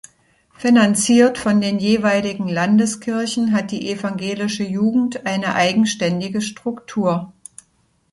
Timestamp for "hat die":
3.53-3.87